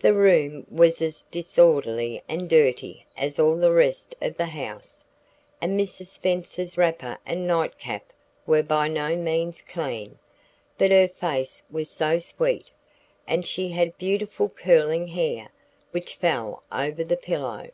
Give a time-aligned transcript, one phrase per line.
[0.00, 5.04] The room was as disorderly and dirty as all the rest of the house,
[5.60, 6.08] and Mrs.
[6.08, 8.12] Spenser's wrapper and night cap
[8.48, 10.18] were by no means clean,
[10.76, 12.72] but her face was sweet,
[13.28, 15.50] and she had beautiful curling hair,
[15.92, 17.70] which fell over the pillow.